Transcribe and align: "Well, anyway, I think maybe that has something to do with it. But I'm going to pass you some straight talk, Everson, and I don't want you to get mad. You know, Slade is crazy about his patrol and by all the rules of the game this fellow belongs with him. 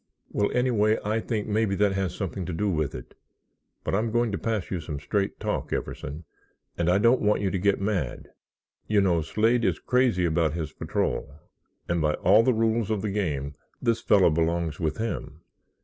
"Well, 0.31 0.49
anyway, 0.51 0.97
I 1.05 1.19
think 1.19 1.47
maybe 1.47 1.75
that 1.75 1.91
has 1.91 2.15
something 2.15 2.43
to 2.47 2.53
do 2.53 2.71
with 2.71 2.95
it. 2.95 3.13
But 3.83 3.93
I'm 3.93 4.09
going 4.09 4.31
to 4.31 4.37
pass 4.39 4.71
you 4.71 4.79
some 4.81 4.99
straight 4.99 5.39
talk, 5.39 5.71
Everson, 5.71 6.23
and 6.75 6.89
I 6.89 6.97
don't 6.97 7.21
want 7.21 7.41
you 7.41 7.51
to 7.51 7.59
get 7.59 7.79
mad. 7.79 8.29
You 8.87 8.99
know, 8.99 9.21
Slade 9.21 9.63
is 9.63 9.77
crazy 9.77 10.25
about 10.25 10.53
his 10.53 10.71
patrol 10.73 11.35
and 11.87 12.01
by 12.01 12.15
all 12.15 12.41
the 12.41 12.51
rules 12.51 12.89
of 12.89 13.03
the 13.03 13.11
game 13.11 13.53
this 13.79 14.01
fellow 14.01 14.31
belongs 14.31 14.79
with 14.79 14.97
him. 14.97 15.41